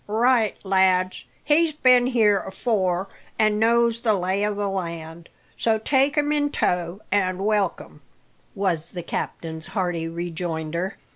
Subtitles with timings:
[0.07, 3.07] "Right, lads; he's been here afore,
[3.37, 8.01] an' knows the lay o' the land; so take him in tow, and welcome,"
[8.55, 10.95] was the captain's hearty rejoinder.